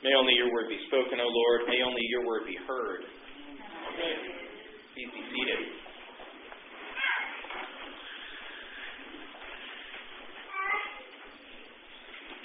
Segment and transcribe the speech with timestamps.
[0.00, 1.68] May only your word be spoken, O Lord.
[1.68, 3.04] May only your word be heard.
[4.96, 5.60] Please be seated.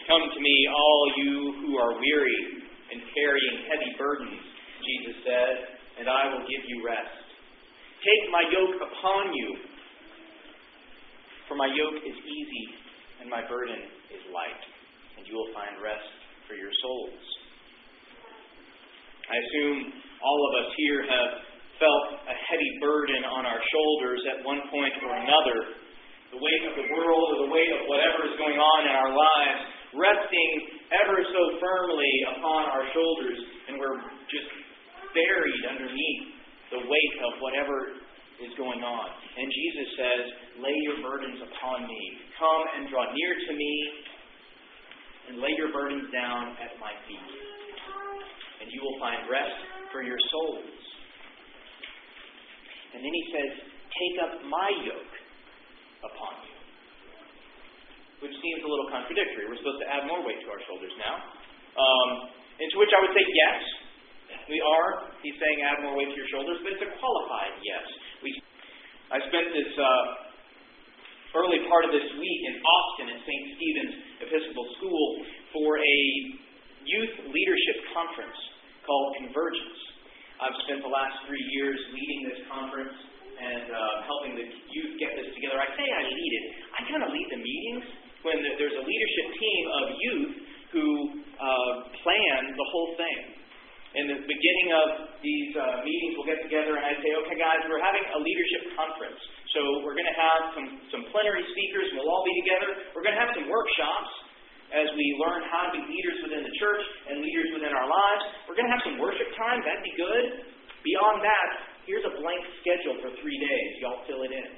[0.06, 1.34] Come to me, all you
[1.64, 2.42] who are weary
[2.92, 4.44] and carrying heavy burdens,
[4.84, 5.56] Jesus said,
[5.98, 7.24] and I will give you rest.
[8.04, 9.50] Take my yoke upon you,
[11.48, 12.66] for my yoke is easy
[13.22, 13.80] and my burden
[14.12, 14.62] is light,
[15.18, 16.12] and you will find rest
[16.48, 17.45] for your souls.
[19.26, 19.78] I assume
[20.22, 21.30] all of us here have
[21.82, 25.58] felt a heavy burden on our shoulders at one point or another.
[26.34, 29.12] The weight of the world or the weight of whatever is going on in our
[29.14, 29.62] lives
[29.96, 30.52] resting
[30.92, 33.40] ever so firmly upon our shoulders,
[33.72, 34.50] and we're just
[35.16, 36.24] buried underneath
[36.76, 37.98] the weight of whatever
[38.44, 39.08] is going on.
[39.40, 40.24] And Jesus says,
[40.60, 42.02] Lay your burdens upon me.
[42.36, 43.74] Come and draw near to me
[45.26, 46.94] and lay your burdens down at my
[49.32, 49.60] rest
[49.92, 50.82] for your souls.
[52.96, 53.52] And then he says,
[53.96, 55.16] Take up my yoke
[56.04, 56.56] upon you.
[58.28, 59.48] Which seems a little contradictory.
[59.48, 61.16] We're supposed to add more weight to our shoulders now.
[61.80, 62.10] Um,
[62.60, 63.60] and to which I would say, yes,
[64.52, 65.12] we are.
[65.24, 67.86] He's saying add more weight to your shoulders, but it's a qualified yes.
[68.20, 68.36] We,
[69.12, 73.44] I spent this uh, early part of this week in Austin at St.
[73.60, 73.96] Stephen's
[74.28, 75.08] Episcopal School
[75.56, 75.98] for a
[76.84, 78.40] youth leadership conference
[78.86, 79.80] called Convergence.
[80.40, 82.96] I've spent the last three years leading this conference
[83.36, 85.60] and uh, helping the youth get this together.
[85.60, 86.46] I say I lead it.
[86.72, 87.86] I kind of lead the meetings
[88.24, 90.34] when there's a leadership team of youth
[90.72, 90.86] who
[91.36, 91.72] uh,
[92.04, 93.20] plan the whole thing.
[93.96, 94.88] In the beginning of
[95.24, 98.76] these uh, meetings, we'll get together and I say, okay, guys, we're having a leadership
[98.76, 99.20] conference.
[99.56, 102.92] So we're going to have some, some plenary speakers, and we'll all be together.
[102.92, 104.12] We're going to have some workshops
[104.76, 108.24] as we learn how to be leaders within the church and leaders within our lives.
[108.44, 109.64] We're going to have some worship time.
[109.64, 110.52] That'd be good.
[110.84, 111.50] Beyond that,
[111.88, 113.70] here's a blank schedule for three days.
[113.80, 114.50] Y'all fill it in.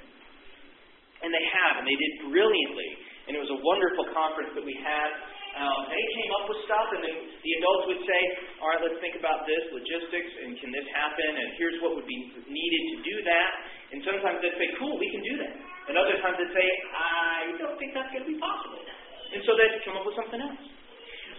[1.22, 2.92] And they have, and they did brilliantly.
[3.30, 5.10] And it was a wonderful conference that we had.
[5.58, 8.22] Um, they came up with stuff, and then the adults would say,
[8.62, 11.26] All right, let's think about this logistics, and can this happen?
[11.26, 13.52] And here's what would be needed to do that.
[13.90, 15.54] And sometimes they'd say, Cool, we can do that.
[15.90, 18.87] And other times they'd say, I don't think that's going to be possible.
[19.34, 20.64] And so they come up with something else.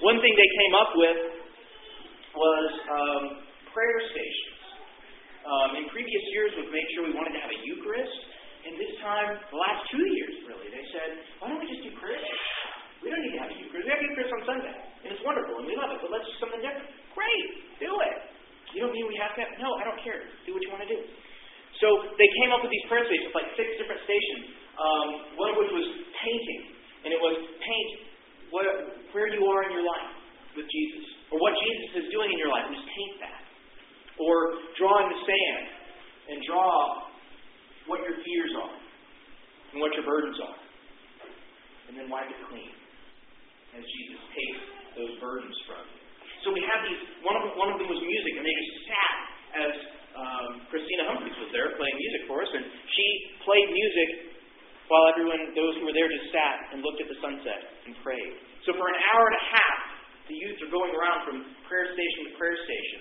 [0.04, 1.20] One thing they came up with
[2.36, 3.22] was um,
[3.72, 4.58] prayer stations.
[5.48, 8.18] Um, in previous years, we've made sure we wanted to have a Eucharist.
[8.68, 11.90] And this time, the last two years, really, they said, why don't we just do
[11.96, 12.54] prayer stations?
[13.00, 13.84] We don't need to have a Eucharist.
[13.86, 14.76] We have Eucharist on Sunday.
[15.06, 16.90] And it's wonderful, and we love it, but let's do something different.
[17.14, 17.46] Great,
[17.80, 18.16] do it.
[18.76, 20.28] You don't mean we have to have, no, I don't care.
[20.44, 21.00] Do what you want to do.
[21.80, 21.86] So
[22.18, 25.06] they came up with these prayer stations, like six different stations, um,
[25.38, 25.86] one of which was
[26.20, 26.76] painting.
[27.06, 27.90] And it was paint
[28.48, 28.64] what,
[29.12, 30.16] where you are in your life
[30.56, 32.64] with Jesus, or what Jesus is doing in your life.
[32.72, 33.44] Just paint that.
[34.16, 35.64] Or draw in the sand
[36.32, 37.06] and draw
[37.86, 38.76] what your fears are
[39.72, 40.58] and what your burdens are.
[41.88, 42.72] And then wipe it clean
[43.76, 44.60] as Jesus takes
[44.96, 46.00] those burdens from you.
[46.44, 49.16] So we have these, one of, one of them was music, and they just sat
[49.58, 49.72] as
[50.16, 53.06] um, Christina Humphreys was there playing music for us, and she
[53.44, 54.08] played music
[54.88, 58.40] while everyone, those who were there, just sat and looked at the sunset and prayed.
[58.64, 59.80] So for an hour and a half,
[60.28, 61.36] the youth are going around from
[61.68, 63.00] prayer station to prayer station.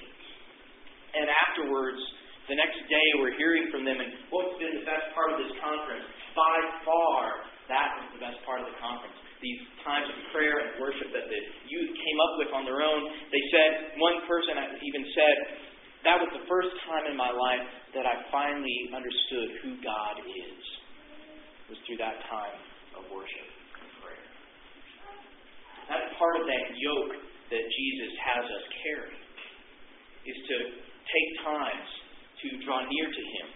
[1.16, 2.00] And afterwards,
[2.48, 4.00] the next day, we're hearing from them.
[4.00, 6.08] And what's been the best part of this conference?
[6.36, 6.56] By
[6.88, 9.16] far, that was the best part of the conference.
[9.44, 13.12] These times of prayer and worship that the youth came up with on their own.
[13.32, 15.36] They said, one person even said,
[16.08, 20.60] that was the first time in my life that I finally understood who God is
[21.68, 22.60] was through that time
[22.96, 23.48] of worship
[23.80, 24.28] and prayer.
[25.92, 27.14] That's part of that yoke
[27.52, 29.16] that Jesus has us carry,
[30.28, 31.88] is to take times
[32.44, 33.48] to draw near to Him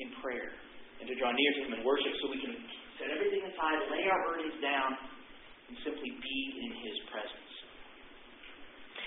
[0.00, 0.52] in prayer
[1.00, 2.56] and to draw near to Him in worship so we can
[2.96, 4.96] set everything aside, lay our burdens down,
[5.68, 7.52] and simply be in His presence.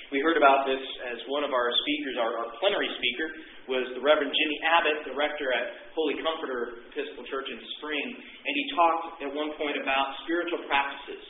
[0.10, 0.82] We heard about this
[1.14, 3.30] as one of our speakers, our, our plenary speaker,
[3.70, 8.54] was the Reverend Jimmy Abbott, the rector at Holy Comforter Episcopal Church in Spring, and
[8.58, 11.22] he talked at one point about spiritual practices.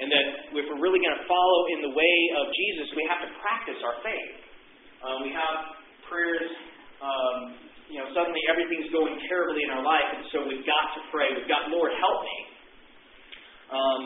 [0.00, 3.22] And that if we're really going to follow in the way of Jesus, we have
[3.22, 4.34] to practice our faith.
[5.06, 5.78] Um, we have
[6.10, 6.50] prayers,
[6.98, 7.54] um,
[7.86, 11.30] you know, suddenly everything's going terribly in our life, and so we've got to pray.
[11.30, 12.38] We've got, Lord, help me.
[13.70, 14.02] Um,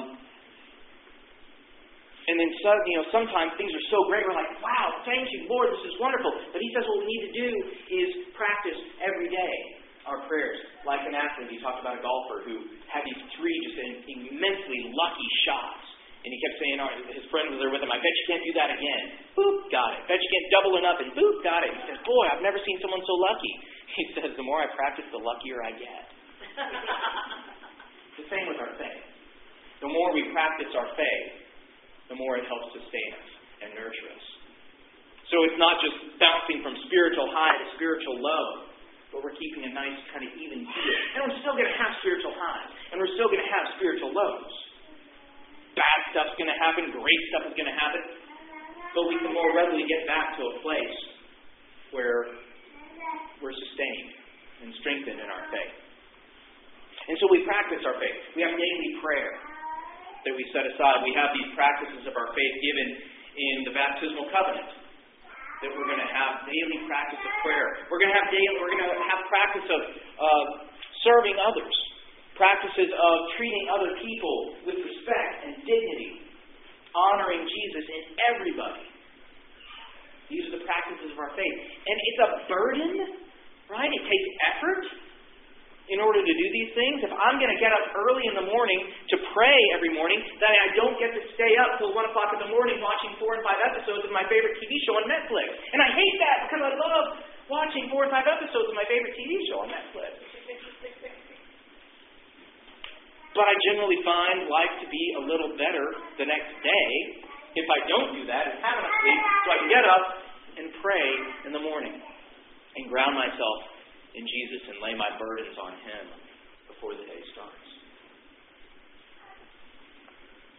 [2.28, 5.48] and then, so, you know, sometimes things are so great, we're like, wow, thank you,
[5.48, 6.28] Lord, this is wonderful.
[6.52, 7.50] But he says what we need to do
[7.88, 9.78] is practice every day
[10.08, 10.56] our prayers.
[10.88, 13.76] Like an athlete, he talked about a golfer who had these three just
[14.08, 15.84] immensely lucky shots.
[16.25, 18.44] And he kept saying, oh, his friend was there with him, I bet you can't
[18.44, 19.04] do that again.
[19.38, 20.04] Boop, got it.
[20.10, 21.70] Bet you can't double it up, and boop, got it.
[21.72, 23.54] He says, boy, I've never seen someone so lucky.
[23.88, 26.04] He says, the more I practice, the luckier I get.
[28.20, 29.02] the same with our faith.
[29.81, 31.47] The more we practice our faith,
[32.08, 33.28] the more it helps sustain us
[33.64, 34.26] and nurture us.
[35.28, 38.69] So it's not just bouncing from spiritual high to spiritual low,
[39.12, 40.96] but we're keeping a nice kind of even keel.
[41.16, 44.12] And we're still going to have spiritual highs, and we're still going to have spiritual
[44.12, 44.52] lows.
[45.76, 48.02] Bad stuff's going to happen, great stuff is going to happen,
[48.96, 50.99] but we can more readily get back to a place
[51.93, 52.40] where
[53.44, 54.10] we're sustained
[54.64, 55.76] and strengthened in our faith.
[57.08, 58.19] And so we practice our faith.
[58.37, 59.32] We have daily prayer
[60.28, 61.00] that we set aside.
[61.08, 62.88] We have these practices of our faith given
[63.32, 64.69] in the baptismal covenant
[65.64, 67.88] that we're going to have daily practice of prayer.
[67.88, 69.80] We're going to have daily, we're going to have practice of
[70.20, 70.44] uh,
[71.02, 71.75] serving others,
[72.36, 74.36] practices of treating other people
[74.69, 76.28] with respect and dignity,
[76.92, 78.02] honoring Jesus in
[78.36, 78.86] everybody.
[80.28, 81.56] These are the practices of our faith.
[81.88, 82.92] And it's a burden,
[83.72, 83.88] right?
[83.88, 84.82] It takes effort
[85.88, 87.00] in order to do these things.
[87.00, 88.81] If I'm going to get up early in the morning
[89.12, 92.40] to pray every morning, then I don't get to stay up till 1 o'clock in
[92.44, 95.49] the morning watching four and five episodes of my favorite TV show on Netflix.
[95.73, 97.06] And I hate that because I love
[97.49, 100.12] watching four and five episodes of my favorite TV show on Netflix.
[103.32, 105.87] But I generally find life to be a little better
[106.20, 106.91] the next day
[107.56, 110.05] if I don't do that and have enough sleep so I can get up
[110.58, 111.06] and pray
[111.49, 111.96] in the morning
[112.76, 113.77] and ground myself
[114.19, 116.05] in Jesus and lay my burdens on Him
[116.67, 117.69] before the day starts.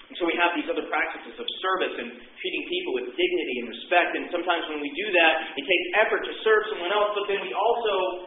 [0.09, 3.67] And so we have these other practices of service and treating people with dignity and
[3.69, 4.09] respect.
[4.17, 7.45] And sometimes when we do that, it takes effort to serve someone else, but then
[7.45, 8.25] we also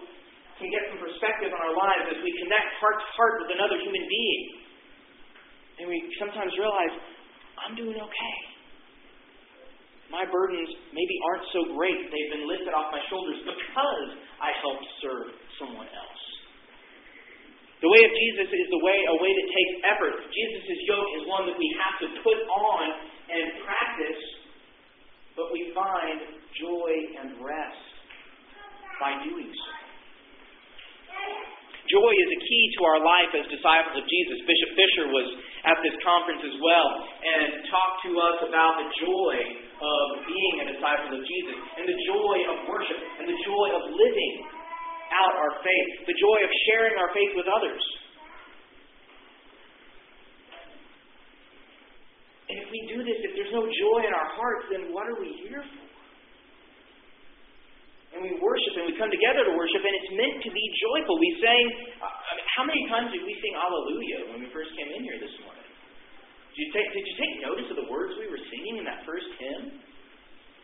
[0.62, 3.82] can get some perspective on our lives as we connect heart to heart with another
[3.82, 4.42] human being.
[5.82, 6.94] And we sometimes realize,
[7.58, 8.36] I'm doing okay.
[10.12, 11.96] My burdens maybe aren't so great.
[12.12, 16.22] They've been lifted off my shoulders because I helped serve someone else.
[17.80, 20.14] The way of Jesus is the way a way that takes effort.
[20.30, 22.84] Jesus' yoke is one that we have to put on
[23.26, 24.22] and practice,
[25.34, 26.20] but we find
[26.60, 27.82] joy and rest
[29.00, 29.72] by doing so.
[31.92, 34.40] Joy is a key to our life as disciples of Jesus.
[34.48, 35.28] Bishop Fisher was
[35.68, 36.88] at this conference as well
[37.20, 39.36] and talked to us about the joy
[39.76, 43.92] of being a disciple of Jesus and the joy of worship and the joy of
[43.92, 44.34] living
[45.12, 47.84] out our faith, the joy of sharing our faith with others.
[52.48, 55.20] And if we do this, if there's no joy in our hearts, then what are
[55.20, 55.91] we here for?
[58.12, 61.16] And we worship and we come together to worship, and it's meant to be joyful.
[61.16, 61.64] We sang,
[62.00, 65.00] uh, I mean, how many times did we sing Alleluia when we first came in
[65.00, 65.64] here this morning?
[66.52, 69.08] Did you, take, did you take notice of the words we were singing in that
[69.08, 69.80] first hymn?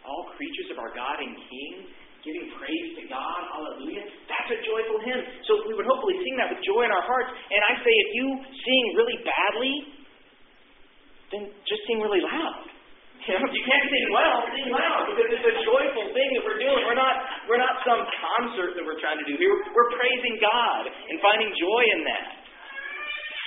[0.04, 1.88] All creatures of our God and King,
[2.20, 4.04] giving praise to God, Alleluia.
[4.28, 5.20] That's a joyful hymn.
[5.48, 7.32] So we would hopefully sing that with joy in our hearts.
[7.32, 9.74] And I say, if you sing really badly,
[11.32, 12.68] then just sing really loud.
[13.28, 16.42] You know, if you can't sing well, sing loud because it's a joyful thing that
[16.48, 16.80] we're doing.
[16.88, 17.17] We're not
[17.48, 19.50] we're not some concert that we're trying to do here.
[19.72, 22.28] We're praising God and finding joy in that.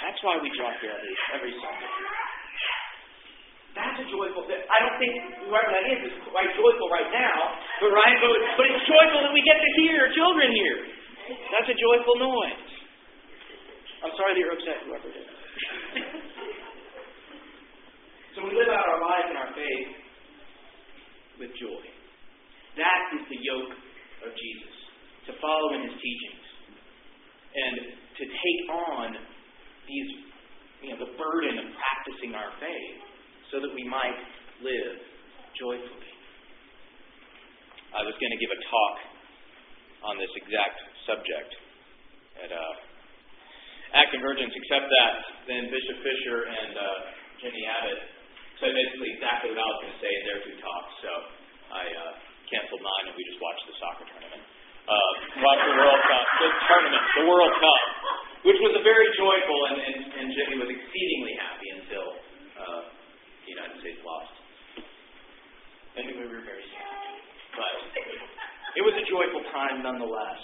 [0.01, 1.91] That's why we drop here every, every Sunday.
[3.77, 4.59] That's a joyful thing.
[4.67, 5.13] I don't think
[5.47, 7.39] whoever that is is quite joyful right now,
[7.79, 10.77] but right, but, but it's joyful that we get to hear children here.
[11.55, 12.67] That's a joyful noise.
[14.03, 15.29] I'm sorry that you're upset, whoever it is.
[18.35, 19.91] So we live out our lives in our faith
[21.39, 21.83] with joy.
[22.75, 23.75] That is the yoke
[24.25, 24.75] of Jesus,
[25.27, 26.45] to follow in his teachings
[27.51, 27.73] and
[28.19, 29.07] to take on
[29.87, 30.09] these,
[30.83, 32.99] you know, the burden of practicing our faith
[33.51, 34.19] so that we might
[34.63, 34.95] live
[35.59, 36.11] joyfully.
[37.91, 38.95] I was going to give a talk
[40.07, 41.51] on this exact subject
[42.41, 45.13] at uh, Act Convergence, except that
[45.51, 46.83] then Bishop Fisher and uh,
[47.43, 48.21] Jimmy Abbott
[48.61, 50.93] so basically exactly what I was going to say in their two talks.
[51.01, 51.11] So
[51.73, 52.13] I uh,
[52.45, 54.45] canceled mine and we just watched the soccer tournament.
[54.85, 57.81] Uh, watched the World Cup, the tournament, the World Cup,
[58.45, 61.67] which was a very joyful, and, and, and Jimmy was exceedingly happy
[63.51, 64.31] the United States lost.
[65.99, 66.95] And we were very sad.
[67.51, 67.75] But
[68.79, 70.39] it was a joyful time nonetheless.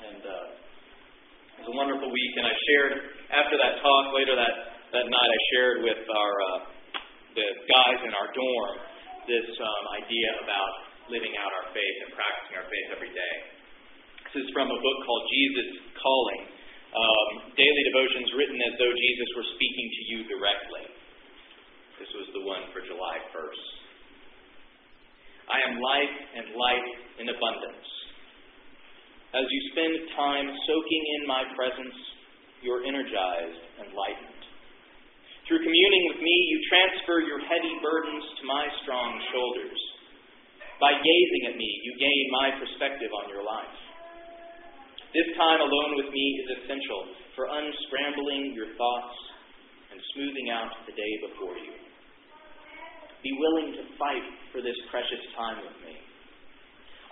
[0.00, 2.32] And uh, it was a wonderful week.
[2.40, 2.92] And I shared,
[3.36, 4.54] after that talk, later that,
[4.96, 6.58] that night, I shared with our uh,
[7.36, 8.80] the guys in our dorm
[9.28, 10.72] this um, idea about
[11.12, 13.34] living out our faith and practicing our faith every day.
[14.32, 15.68] This is from a book called Jesus
[16.00, 16.42] Calling.
[16.96, 20.91] Um, daily devotions written as though Jesus were speaking to you directly.
[22.02, 23.66] This was the one for July 1st.
[25.46, 26.88] I am life and light
[27.22, 27.88] in abundance.
[29.30, 31.94] As you spend time soaking in my presence,
[32.58, 34.42] you're energized and lightened.
[35.46, 39.78] Through communing with me, you transfer your heavy burdens to my strong shoulders.
[40.82, 43.78] By gazing at me, you gain my perspective on your life.
[45.14, 49.14] This time alone with me is essential for unscrambling your thoughts
[49.94, 51.91] and smoothing out the day before you.
[53.22, 55.94] Be willing to fight for this precious time with me.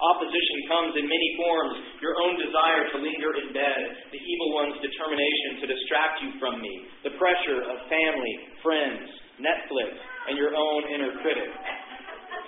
[0.00, 4.80] Opposition comes in many forms your own desire to linger in bed, the evil one's
[4.80, 9.04] determination to distract you from me, the pressure of family, friends,
[9.36, 9.92] Netflix,
[10.32, 11.52] and your own inner critic.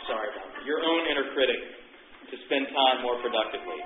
[0.09, 0.64] Sorry about that.
[0.64, 1.61] Your own inner critic
[2.33, 3.85] to spend time more productively.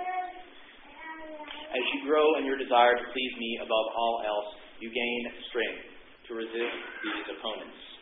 [1.75, 5.90] As you grow in your desire to please me above all else, you gain strength
[6.30, 7.96] to resist these opponents.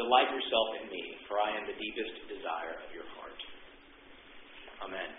[0.00, 3.36] Delight yourself in me, for I am the deepest desire of your heart.
[4.80, 5.12] Amen.